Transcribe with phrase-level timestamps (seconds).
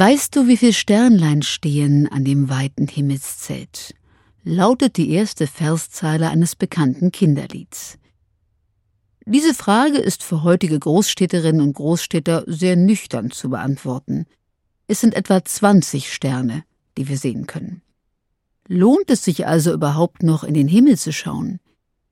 [0.00, 3.96] Weißt du, wie viele Sternlein stehen an dem weiten Himmelszelt?
[4.44, 7.98] lautet die erste Verszeile eines bekannten Kinderlieds.
[9.26, 14.26] Diese Frage ist für heutige Großstädterinnen und Großstädter sehr nüchtern zu beantworten.
[14.86, 16.62] Es sind etwa 20 Sterne,
[16.96, 17.82] die wir sehen können.
[18.68, 21.58] Lohnt es sich also überhaupt noch in den Himmel zu schauen?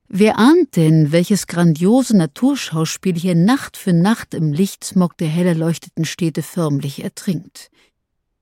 [0.08, 6.04] Wer ahnt denn, welches grandiose Naturschauspiel hier Nacht für Nacht im Lichtsmog der hell erleuchteten
[6.04, 7.70] Städte förmlich ertrinkt?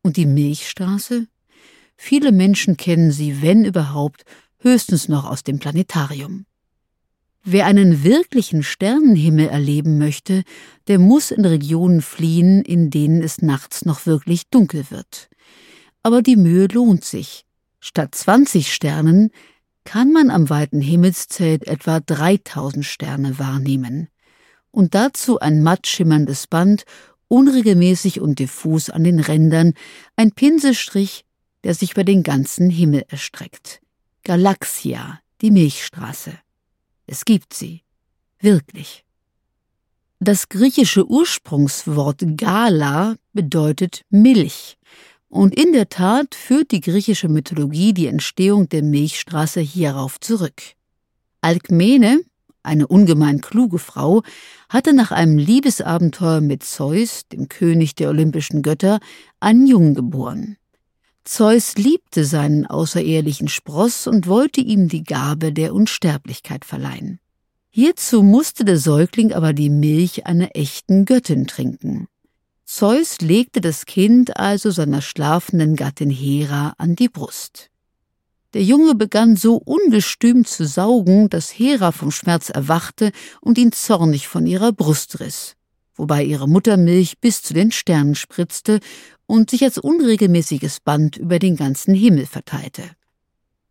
[0.02, 1.26] Und die Milchstraße?
[1.96, 4.24] Viele Menschen kennen sie, wenn überhaupt,
[4.58, 6.44] höchstens noch aus dem Planetarium.
[7.44, 10.44] Wer einen wirklichen Sternenhimmel erleben möchte,
[10.88, 15.28] der muss in Regionen fliehen, in denen es nachts noch wirklich dunkel wird.
[16.02, 17.44] Aber die Mühe lohnt sich.
[17.80, 19.30] Statt 20 Sternen
[19.84, 24.08] kann man am weiten Himmelszelt etwa 3000 Sterne wahrnehmen.
[24.70, 26.84] Und dazu ein matt schimmerndes Band,
[27.28, 29.74] unregelmäßig und diffus an den Rändern,
[30.16, 31.24] ein Pinselstrich,
[31.62, 33.80] der sich über den ganzen Himmel erstreckt.
[34.24, 36.32] Galaxia, die Milchstraße.
[37.06, 37.82] Es gibt sie.
[38.40, 39.04] Wirklich.
[40.20, 44.78] Das griechische Ursprungswort Gala bedeutet Milch.
[45.34, 50.62] Und in der Tat führt die griechische Mythologie die Entstehung der Milchstraße hierauf zurück.
[51.40, 52.20] Alkmene,
[52.62, 54.22] eine ungemein kluge Frau,
[54.68, 59.00] hatte nach einem Liebesabenteuer mit Zeus, dem König der olympischen Götter,
[59.40, 60.56] einen Jungen geboren.
[61.24, 67.18] Zeus liebte seinen außerehelichen Spross und wollte ihm die Gabe der Unsterblichkeit verleihen.
[67.70, 72.06] Hierzu musste der Säugling aber die Milch einer echten Göttin trinken.
[72.76, 77.70] Zeus legte das Kind also seiner schlafenden Gattin Hera an die Brust.
[78.52, 84.26] Der Junge begann so ungestüm zu saugen, dass Hera vom Schmerz erwachte und ihn zornig
[84.26, 85.54] von ihrer Brust riss,
[85.94, 88.80] wobei ihre Muttermilch bis zu den Sternen spritzte
[89.26, 92.82] und sich als unregelmäßiges Band über den ganzen Himmel verteilte.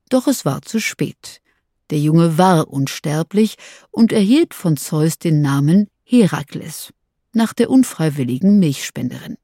[0.07, 1.41] Doch es war zu spät.
[1.89, 3.57] Der Junge war unsterblich
[3.91, 6.93] und erhielt von Zeus den Namen Herakles,
[7.33, 9.38] nach der unfreiwilligen Milchspenderin.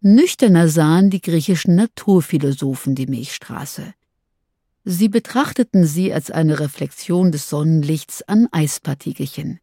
[0.00, 3.94] Nüchterner sahen die griechischen Naturphilosophen die Milchstraße.
[4.84, 9.60] Sie betrachteten sie als eine Reflexion des Sonnenlichts an Eispartikelchen.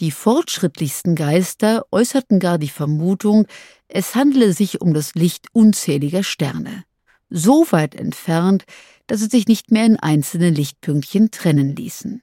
[0.00, 3.46] Die fortschrittlichsten Geister äußerten gar die Vermutung,
[3.86, 6.84] es handele sich um das Licht unzähliger Sterne,
[7.28, 8.64] so weit entfernt,
[9.06, 12.22] dass sie sich nicht mehr in einzelne Lichtpünktchen trennen ließen.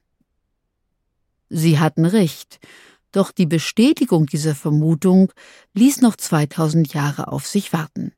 [1.50, 2.58] Sie hatten recht,
[3.12, 5.32] doch die Bestätigung dieser Vermutung
[5.74, 8.12] ließ noch 2000 Jahre auf sich warten.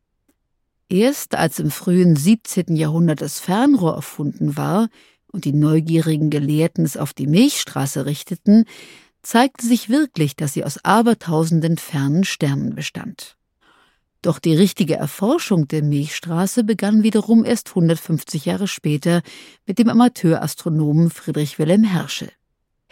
[0.89, 2.75] Erst als im frühen 17.
[2.75, 4.89] Jahrhundert das Fernrohr erfunden war
[5.31, 8.65] und die neugierigen Gelehrten es auf die Milchstraße richteten,
[9.23, 13.37] zeigte sich wirklich, dass sie aus abertausenden fernen Sternen bestand.
[14.23, 19.23] Doch die richtige Erforschung der Milchstraße begann wiederum erst 150 Jahre später
[19.67, 22.31] mit dem Amateurastronomen Friedrich Wilhelm Herschel.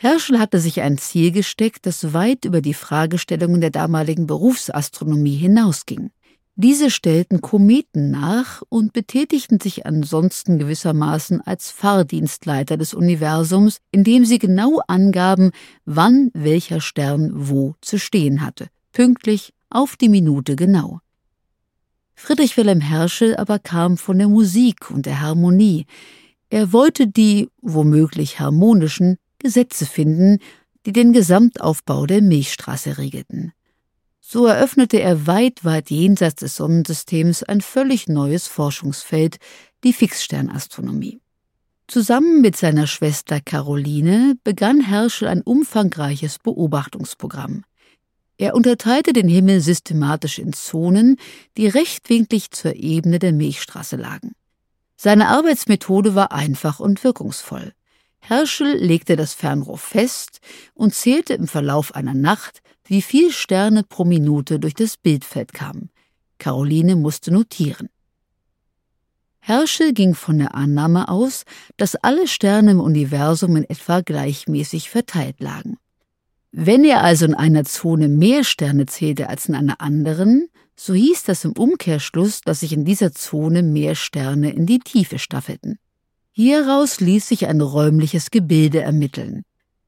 [0.01, 6.13] Herschel hatte sich ein Ziel gesteckt, das weit über die Fragestellungen der damaligen Berufsastronomie hinausging.
[6.55, 14.39] Diese stellten Kometen nach und betätigten sich ansonsten gewissermaßen als Fahrdienstleiter des Universums, indem sie
[14.39, 15.51] genau angaben,
[15.85, 21.01] wann welcher Stern wo zu stehen hatte, pünktlich auf die Minute genau.
[22.15, 25.87] Friedrich Wilhelm Herschel aber kam von der Musik und der Harmonie.
[26.51, 30.39] Er wollte die, womöglich harmonischen, Gesetze finden,
[30.87, 33.53] die den Gesamtaufbau der Milchstraße regelten.
[34.21, 39.39] So eröffnete er weit, weit jenseits des Sonnensystems ein völlig neues Forschungsfeld,
[39.85, 41.21] die Fixsternastronomie.
[41.87, 47.65] Zusammen mit seiner Schwester Caroline begann Herschel ein umfangreiches Beobachtungsprogramm.
[48.37, 51.17] Er unterteilte den Himmel systematisch in Zonen,
[51.57, 54.33] die rechtwinklig zur Ebene der Milchstraße lagen.
[54.97, 57.73] Seine Arbeitsmethode war einfach und wirkungsvoll.
[58.21, 60.41] Herschel legte das Fernrohr fest
[60.75, 65.91] und zählte im Verlauf einer Nacht, wie viel Sterne pro Minute durch das Bildfeld kamen.
[66.39, 67.89] Caroline musste notieren.
[69.41, 71.45] Herschel ging von der Annahme aus,
[71.77, 75.79] dass alle Sterne im Universum in etwa gleichmäßig verteilt lagen.
[76.51, 81.25] Wenn er also in einer Zone mehr Sterne zählte als in einer anderen, so hieß
[81.25, 85.79] das im Umkehrschluss, dass sich in dieser Zone mehr Sterne in die Tiefe staffelten.
[86.41, 89.43] Hieraus ließ sich ein räumliches Gebilde ermitteln.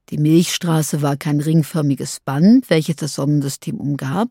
[0.09, 4.27] Die Milchstraße war kein ringförmiges Band, welches das Sonnensystem umgab,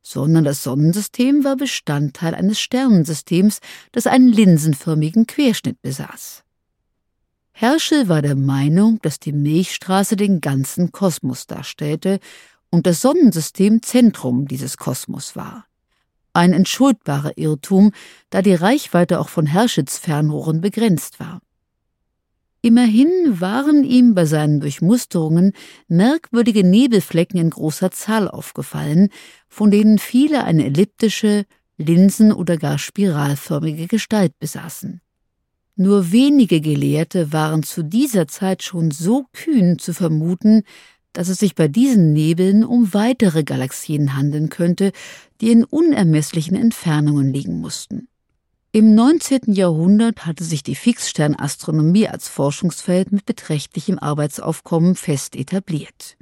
[0.00, 3.58] sondern das Sonnensystem war Bestandteil eines Sternensystems,
[3.92, 6.42] das einen linsenförmigen Querschnitt besaß.
[7.52, 12.18] Herschel war der Meinung, dass die Milchstraße den ganzen Kosmos darstellte
[12.70, 15.66] und das Sonnensystem Zentrum dieses Kosmos war.
[16.32, 17.92] Ein entschuldbarer Irrtum,
[18.30, 21.42] da die Reichweite auch von Herschels Fernrohren begrenzt war.
[22.60, 25.52] Immerhin waren ihm bei seinen Durchmusterungen
[25.86, 29.10] merkwürdige Nebelflecken in großer Zahl aufgefallen,
[29.48, 31.44] von denen viele eine elliptische,
[31.76, 35.00] linsen- oder gar spiralförmige Gestalt besaßen.
[35.76, 40.64] Nur wenige Gelehrte waren zu dieser Zeit schon so kühn zu vermuten,
[41.12, 44.90] dass es sich bei diesen Nebeln um weitere Galaxien handeln könnte,
[45.40, 48.08] die in unermesslichen Entfernungen liegen mussten.
[48.70, 49.54] Im 19.
[49.54, 56.18] Jahrhundert hatte sich die Fixsternastronomie als Forschungsfeld mit beträchtlichem Arbeitsaufkommen fest etabliert.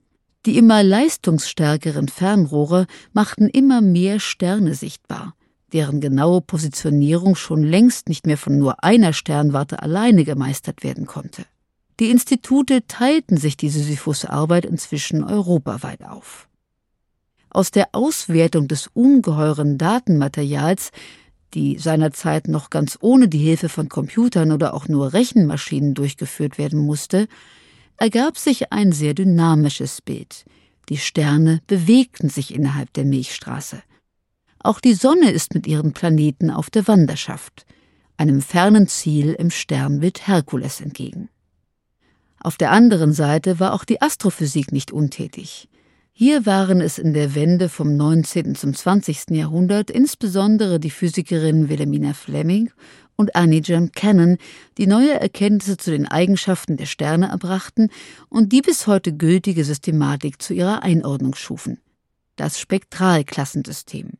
[0.47, 5.35] Die immer leistungsstärkeren Fernrohre machten immer mehr Sterne sichtbar,
[5.73, 11.47] deren genaue Positionierung schon längst nicht mehr von nur einer Sternwarte alleine gemeistert werden konnte.
[11.99, 16.49] Die Institute teilten sich die Sisyphus-Arbeit inzwischen europaweit auf.
[17.51, 20.93] Aus der Auswertung des ungeheuren Datenmaterials
[21.55, 26.79] die seinerzeit noch ganz ohne die Hilfe von Computern oder auch nur Rechenmaschinen durchgeführt werden
[26.79, 27.29] musste,
[27.97, 30.45] ergab sich ein sehr dynamisches Bild.
[30.89, 33.83] Die Sterne bewegten sich innerhalb der Milchstraße.
[34.59, 37.67] Auch die Sonne ist mit ihren Planeten auf der Wanderschaft,
[38.17, 41.29] einem fernen Ziel im Sternbild Herkules entgegen.
[42.41, 45.69] Auf der anderen Seite war auch die Astrophysik nicht untätig.
[46.19, 48.55] Hier waren es in der Wende vom 19.
[48.55, 49.33] zum 20.
[49.33, 52.71] Jahrhundert insbesondere die Physikerinnen Wilhelmina Fleming
[53.17, 54.39] und Annie John Cannon,
[54.79, 57.91] die neue Erkenntnisse zu den Eigenschaften der Sterne erbrachten
[58.31, 61.83] und die bis heute gültige Systematik zu ihrer Einordnung schufen.
[62.37, 64.13] Das Spektralklassensystem.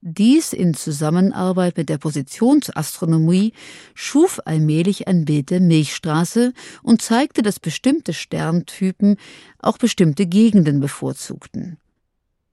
[0.00, 3.52] Dies in Zusammenarbeit mit der Positionsastronomie
[3.94, 6.52] schuf allmählich ein Bild der Milchstraße
[6.84, 9.16] und zeigte, dass bestimmte Sterntypen
[9.58, 11.78] auch bestimmte Gegenden bevorzugten.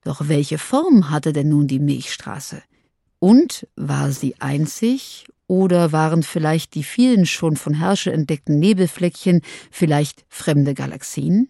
[0.02, 2.62] Doch welche Form hatte denn nun die Milchstraße?
[3.20, 10.24] Und war sie einzig oder waren vielleicht die vielen schon von Herrscher entdeckten Nebelfleckchen vielleicht
[10.28, 11.48] fremde Galaxien?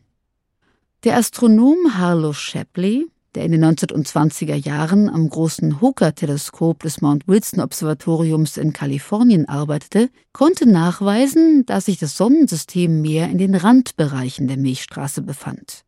[1.05, 8.57] Der Astronom Harlow Shapley der in den 1920er Jahren am großen Hooker-Teleskop des Mount Wilson-Observatoriums
[8.57, 15.21] in Kalifornien arbeitete, konnte nachweisen, dass sich das Sonnensystem mehr in den Randbereichen der Milchstraße
[15.21, 15.85] befand.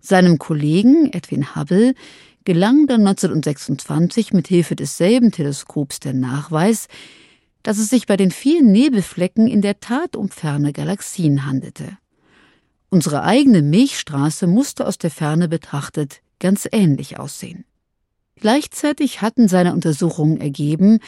[0.00, 1.94] Seinem Kollegen Edwin Hubble
[2.44, 6.88] gelang dann 1926 mit Hilfe desselben Teleskops der Nachweis,
[7.62, 11.96] dass es sich bei den vielen Nebelflecken in der Tat um ferne Galaxien handelte.
[12.90, 17.64] Unsere eigene Milchstraße musste aus der Ferne betrachtet ganz ähnlich aussehen.
[18.36, 21.00] Gleichzeitig hatten seine Untersuchungen ergeben,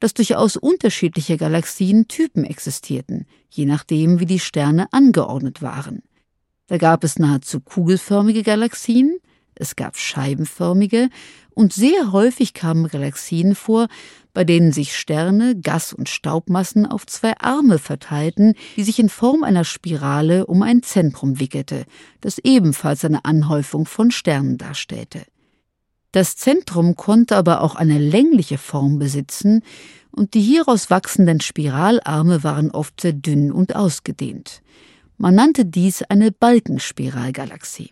[0.00, 6.02] dass durchaus unterschiedliche Galaxientypen existierten, je nachdem, wie die Sterne angeordnet waren.
[6.68, 9.18] Da gab es nahezu kugelförmige Galaxien,
[9.54, 11.08] es gab scheibenförmige
[11.50, 13.88] und sehr häufig kamen Galaxien vor,
[14.32, 19.42] bei denen sich Sterne, Gas- und Staubmassen auf zwei Arme verteilten, die sich in Form
[19.42, 21.84] einer Spirale um ein Zentrum wickelte,
[22.20, 25.22] das ebenfalls eine Anhäufung von Sternen darstellte.
[26.12, 29.62] Das Zentrum konnte aber auch eine längliche Form besitzen,
[30.10, 34.62] und die hieraus wachsenden Spiralarme waren oft sehr dünn und ausgedehnt.
[35.16, 37.90] Man nannte dies eine Balkenspiralgalaxie.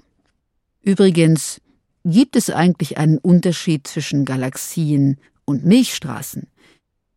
[0.82, 1.60] Übrigens,
[2.04, 6.48] gibt es eigentlich einen Unterschied zwischen Galaxien und Milchstraßen?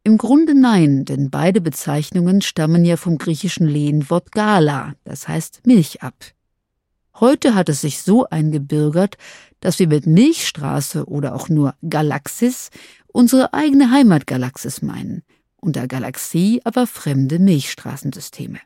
[0.04, 6.02] Im Grunde nein, denn beide Bezeichnungen stammen ja vom griechischen Lehnwort Gala, das heißt Milch
[6.02, 6.16] ab.
[7.20, 9.18] Heute hat es sich so eingebürgert,
[9.60, 12.70] dass wir mit Milchstraße oder auch nur Galaxis
[13.08, 15.24] unsere eigene Heimatgalaxis meinen,
[15.58, 18.60] unter Galaxie aber fremde Milchstraßensysteme.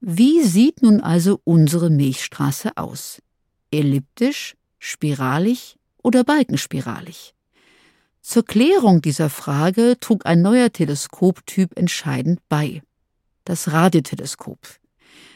[0.00, 3.22] Wie sieht nun also unsere Milchstraße aus?
[3.70, 7.33] Elliptisch, spiralig oder balkenspiralig?
[8.26, 12.80] Zur Klärung dieser Frage trug ein neuer Teleskoptyp entscheidend bei.
[13.44, 14.58] Das Radioteleskop.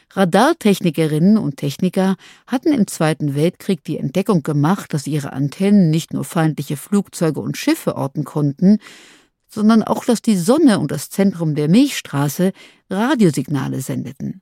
[0.09, 2.15] Radartechnikerinnen und Techniker
[2.47, 7.57] hatten im Zweiten Weltkrieg die Entdeckung gemacht, dass ihre Antennen nicht nur feindliche Flugzeuge und
[7.57, 8.79] Schiffe orten konnten,
[9.47, 12.53] sondern auch, dass die Sonne und das Zentrum der Milchstraße
[12.89, 14.41] Radiosignale sendeten.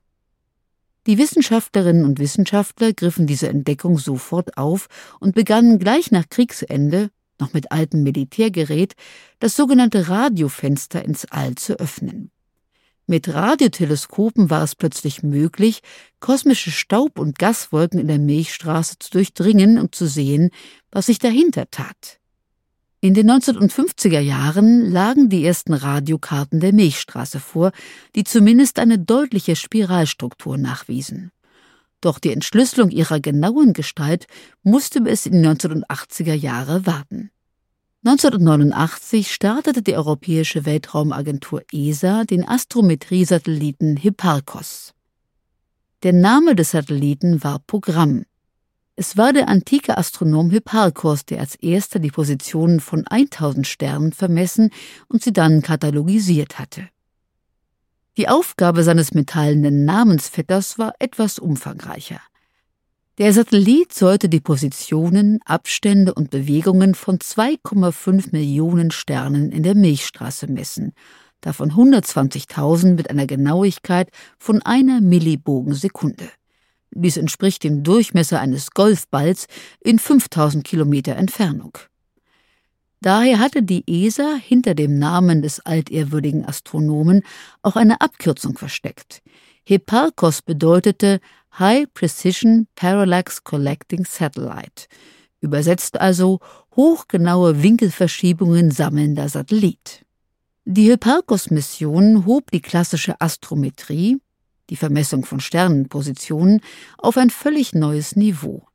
[1.05, 4.87] Die Wissenschaftlerinnen und Wissenschaftler griffen diese Entdeckung sofort auf
[5.19, 8.95] und begannen gleich nach Kriegsende, noch mit altem Militärgerät,
[9.39, 12.31] das sogenannte Radiofenster ins All zu öffnen.
[13.09, 15.81] Mit Radioteleskopen war es plötzlich möglich,
[16.19, 20.49] kosmische Staub- und Gaswolken in der Milchstraße zu durchdringen und zu sehen,
[20.91, 22.19] was sich dahinter tat.
[22.99, 27.71] In den 1950er Jahren lagen die ersten Radiokarten der Milchstraße vor,
[28.15, 31.31] die zumindest eine deutliche Spiralstruktur nachwiesen.
[32.01, 34.27] Doch die Entschlüsselung ihrer genauen Gestalt
[34.63, 37.31] musste bis in die 1980er Jahre warten.
[38.05, 44.93] 1989 startete die Europäische Weltraumagentur ESA den Astrometriesatelliten Hipparcos.
[46.03, 48.25] Der Name des Satelliten war Programm.
[48.95, 54.69] Es war der antike Astronom Hipparchos, der als erster die Positionen von 1000 Sternen vermessen
[55.07, 56.87] und sie dann katalogisiert hatte.
[58.17, 62.19] Die Aufgabe seines metallenen Namensvetters war etwas umfangreicher.
[63.19, 70.51] Der Satellit sollte die Positionen, Abstände und Bewegungen von 2,5 Millionen Sternen in der Milchstraße
[70.51, 70.93] messen,
[71.41, 74.09] davon 120.000 mit einer Genauigkeit
[74.39, 76.27] von einer Millibogensekunde.
[76.89, 79.45] Dies entspricht dem Durchmesser eines Golfballs
[79.79, 81.77] in 5000 Kilometer Entfernung.
[83.01, 87.21] Daher hatte die ESA hinter dem Namen des altehrwürdigen Astronomen
[87.61, 89.21] auch eine Abkürzung versteckt.
[89.63, 91.19] Hipparcos bedeutete
[91.59, 94.87] High Precision Parallax Collecting Satellite,
[95.41, 96.39] übersetzt also
[96.75, 100.05] hochgenaue Winkelverschiebungen sammelnder Satellit.
[100.65, 104.19] Die Hipparcos-Mission hob die klassische Astrometrie,
[104.69, 106.61] die Vermessung von Sternenpositionen,
[106.97, 108.67] auf ein völlig neues Niveau.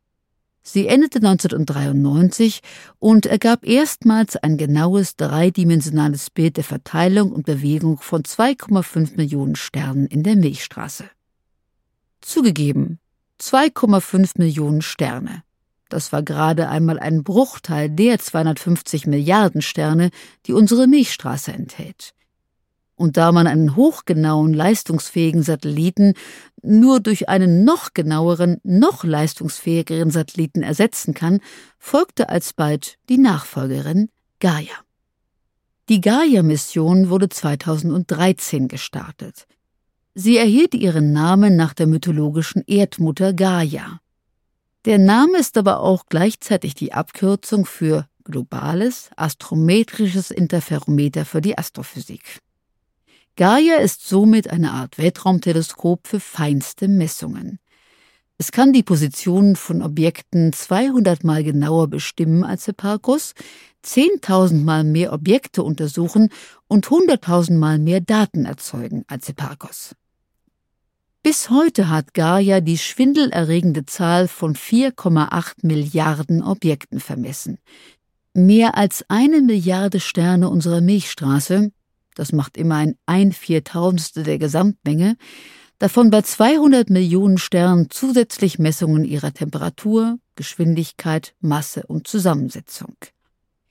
[0.63, 2.61] Sie endete 1993
[3.01, 10.07] und ergab erstmals ein genaues dreidimensionales Bild der Verteilung und Bewegung von 2,5 Millionen Sternen
[10.07, 11.05] in der Milchstraße.
[12.21, 13.01] Zugegeben,
[13.41, 15.43] 2,5 Millionen Sterne.
[15.89, 20.11] Das war gerade einmal ein Bruchteil der 250 Milliarden Sterne,
[20.47, 22.15] die unsere Milchstraße enthält.
[22.95, 26.15] Und da man einen hochgenauen, leistungsfähigen Satelliten
[26.63, 31.41] nur durch einen noch genaueren, noch leistungsfähigeren Satelliten ersetzen kann,
[31.79, 34.09] folgte alsbald die Nachfolgerin
[34.41, 34.75] Gaia.
[35.89, 39.47] Die Gaia-Mission wurde 2013 gestartet.
[40.15, 44.01] Sie erhielt ihren Namen nach der mythologischen Erdmutter Gaia.
[44.85, 52.41] Der Name ist aber auch gleichzeitig die Abkürzung für globales astrometrisches Interferometer für die Astrophysik.
[53.37, 57.59] Gaia ist somit eine Art Weltraumteleskop für feinste Messungen.
[58.37, 63.33] Es kann die Positionen von Objekten 200 mal genauer bestimmen als Hipparcos,
[63.85, 66.29] 10.000 mal mehr Objekte untersuchen
[66.69, 69.95] und 100.000 mal mehr Daten erzeugen als Hipparcos.
[71.23, 77.59] Bis heute hat Gaia die schwindelerregende Zahl von 4,8 Milliarden Objekten vermessen.
[78.35, 81.71] Mehr als eine Milliarde Sterne unserer Milchstraße,
[82.15, 85.17] das macht immerhin ein Viertausendstel der Gesamtmenge,
[85.79, 92.97] davon bei 200 Millionen Sternen zusätzlich Messungen ihrer Temperatur, Geschwindigkeit, Masse und Zusammensetzung.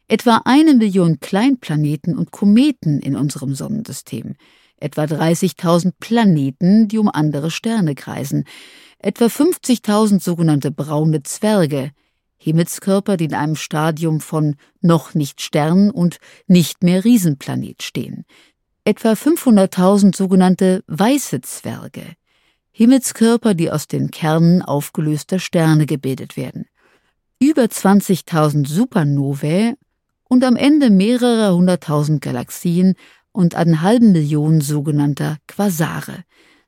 [0.08, 4.36] Etwa eine Million Kleinplaneten und Kometen in unserem Sonnensystem–
[4.82, 8.46] etwa 30.000 Planeten, die um andere Sterne kreisen,
[9.00, 11.92] etwa 50.000 sogenannte braune Zwerge,
[12.44, 16.18] Himmelskörper, die in einem Stadium von noch nicht Stern und
[16.48, 18.26] nicht mehr Riesenplanet stehen,
[18.84, 22.04] etwa 500.000 sogenannte weiße Zwerge,
[22.72, 26.66] Himmelskörper, die aus den Kernen aufgelöster Sterne gebildet werden,
[27.40, 29.76] über 20.000 Supernovae
[30.28, 32.96] und am Ende mehrere hunderttausend Galaxien,
[33.34, 36.26] und eine halbe Million sogenannter Quasare,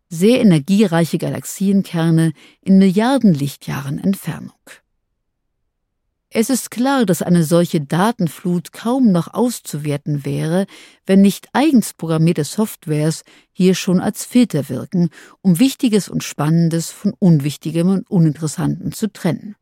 [0.09, 4.53] sehr energiereiche Galaxienkerne in Milliarden Lichtjahren Entfernung.
[6.35, 10.65] Es ist klar, dass eine solche Datenflut kaum noch auszuwerten wäre,
[11.05, 15.09] wenn nicht eigens programmierte Softwares hier schon als Filter wirken,
[15.41, 19.55] um Wichtiges und Spannendes von Unwichtigem und Uninteressanten zu trennen.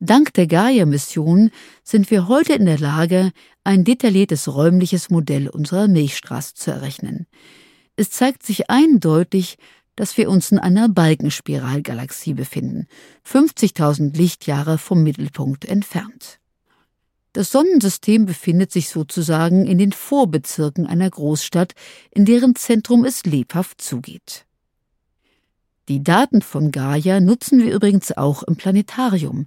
[0.00, 1.50] Dank der Gaia-Mission
[1.82, 3.30] sind wir heute in der Lage,
[3.62, 7.26] ein detailliertes räumliches Modell unserer Milchstraße zu errechnen.
[7.94, 9.58] Es zeigt sich eindeutig,
[9.96, 12.86] dass wir uns in einer Balkenspiralgalaxie befinden,
[13.26, 16.38] 50.000 Lichtjahre vom Mittelpunkt entfernt.
[17.32, 21.74] Das Sonnensystem befindet sich sozusagen in den Vorbezirken einer Großstadt,
[22.10, 24.46] in deren Zentrum es lebhaft zugeht.
[25.88, 29.46] Die Daten von Gaia nutzen wir übrigens auch im Planetarium.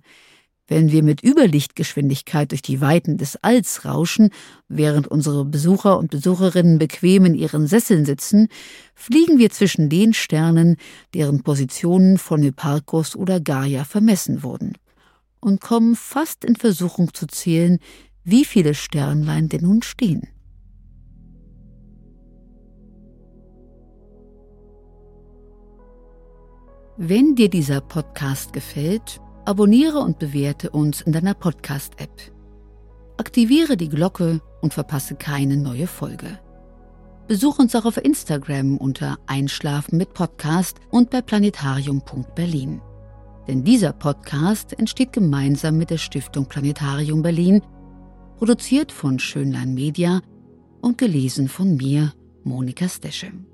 [0.70, 4.30] Wenn wir mit Überlichtgeschwindigkeit durch die Weiten des Alls rauschen,
[4.68, 8.50] während unsere Besucher und Besucherinnen bequem in ihren Sesseln sitzen,
[8.94, 10.78] fliegen wir zwischen den Sternen,
[11.16, 14.74] deren Positionen von Hipparchus oder Gaia vermessen wurden
[15.40, 17.80] und kommen fast in Versuchung zu zählen,
[18.24, 20.28] wie viele Sternlein denn nun stehen.
[26.96, 32.32] Wenn dir dieser Podcast gefällt, abonniere und bewerte uns in deiner Podcast-App.
[33.18, 36.40] Aktiviere die Glocke und verpasse keine neue Folge.
[37.28, 42.80] Besuch uns auch auf Instagram unter Einschlafen mit Podcast und bei planetarium.berlin.
[43.48, 47.64] Denn dieser Podcast entsteht gemeinsam mit der Stiftung Planetarium Berlin,
[48.38, 50.22] produziert von Schönlein Media
[50.82, 52.14] und gelesen von mir,
[52.44, 53.48] Monika Steschem.